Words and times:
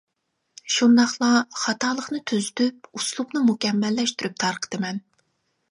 شۇنداقلا 0.75 1.27
خاتالىقنى 1.65 2.23
تۈزىتىپ 2.33 2.91
ئۇسلۇبنى 3.01 3.47
مۇكەممەللەشتۈرۈپ 3.53 4.43
تارقىتىمەن. 4.47 5.05